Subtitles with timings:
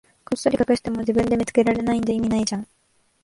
[0.25, 2.67] こっそり隠しても、自分で見つけられないんじゃ意味ないじゃん。